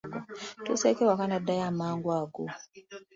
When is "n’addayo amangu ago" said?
1.27-2.43